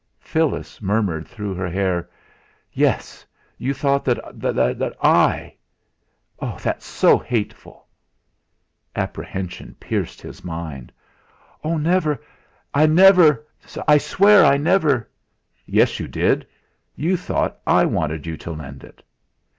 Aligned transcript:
Phyllis 0.19 0.81
murmured 0.81 1.27
through 1.27 1.53
her 1.53 1.69
hair: 1.69 2.09
"Yes! 2.73 3.23
You 3.59 3.71
thought 3.75 4.03
that 4.05 4.17
I 4.99 5.57
that's 6.41 6.65
what's 6.65 6.85
so 6.87 7.19
hateful!" 7.19 7.85
Apprehension 8.95 9.75
pierced 9.79 10.19
his 10.19 10.43
mind. 10.43 10.91
"Oh! 11.63 11.75
I 12.73 12.85
never 12.87 13.45
I 13.87 13.99
swear 13.99 14.43
I 14.43 14.57
never" 14.57 15.07
"Yes, 15.67 15.99
you 15.99 16.07
did; 16.07 16.47
you 16.95 17.15
thought 17.15 17.59
I 17.67 17.85
wanted 17.85 18.25
you 18.25 18.37
to 18.37 18.49
lend 18.53 18.83
it." 18.83 19.03